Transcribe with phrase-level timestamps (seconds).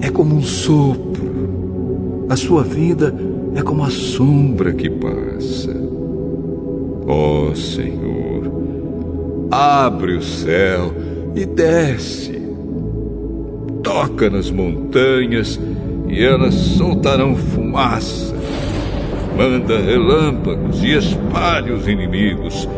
[0.00, 2.26] é como um sopro.
[2.28, 3.14] A sua vida
[3.54, 5.81] é como a sombra que passa.
[7.06, 8.50] Ó oh, Senhor,
[9.50, 10.92] abre o céu
[11.34, 12.40] e desce.
[13.82, 15.58] Toca nas montanhas
[16.08, 18.34] e elas soltarão fumaça.
[19.36, 22.68] Manda relâmpagos e espalhe os inimigos.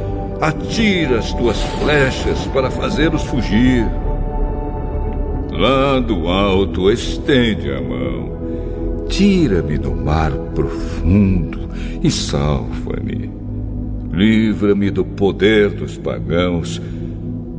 [0.40, 3.86] Atira as tuas flechas para fazê-los fugir.
[5.52, 9.04] Lá do alto estende a mão.
[9.08, 11.68] Tira-me do mar profundo
[12.02, 13.43] e salva-me.
[14.14, 16.80] Livra-me do poder dos pagãos,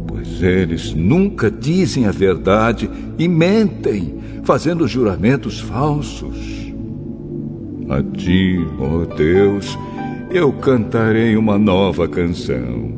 [0.08, 2.90] pois eles nunca dizem a verdade
[3.20, 6.74] e mentem, fazendo juramentos falsos.
[7.90, 9.78] A ti, ó oh Deus,
[10.32, 12.96] eu cantarei uma nova canção.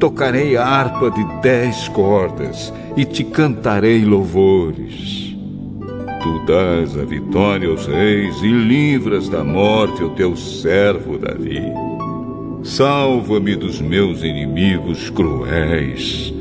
[0.00, 5.36] Tocarei a harpa de dez cordas e te cantarei louvores.
[6.20, 11.62] Tu dás a vitória aos reis e livras da morte o teu servo Davi.
[12.62, 16.32] Salva-me dos meus inimigos cruéis.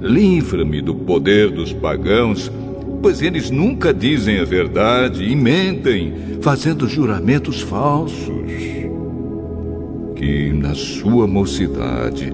[0.00, 2.52] Livra-me do poder dos pagãos,
[3.00, 6.12] pois eles nunca dizem a verdade e mentem,
[6.42, 8.52] fazendo juramentos falsos.
[10.14, 12.32] Que na sua mocidade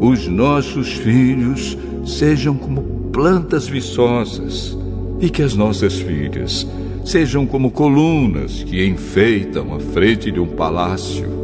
[0.00, 1.76] os nossos filhos
[2.06, 2.82] sejam como
[3.12, 4.78] plantas viçosas
[5.20, 6.66] e que as nossas filhas
[7.04, 11.37] sejam como colunas que enfeitam a frente de um palácio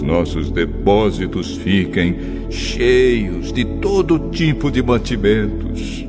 [0.00, 2.16] os nossos depósitos fiquem
[2.48, 6.06] cheios de todo tipo de mantimentos.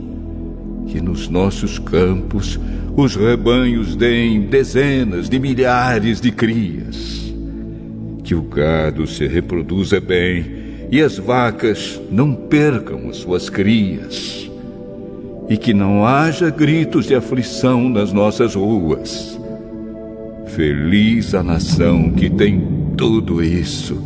[0.88, 2.60] Que nos nossos campos
[2.96, 7.34] os rebanhos deem dezenas de milhares de crias.
[8.24, 10.46] Que o gado se reproduza bem
[10.90, 14.50] e as vacas não percam as suas crias.
[15.50, 19.38] E que não haja gritos de aflição nas nossas ruas.
[20.48, 23.98] Feliz a nação que tem tudo isso.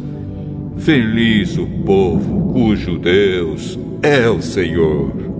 [0.77, 5.34] Feliz o povo cujo Deus é o Senhor.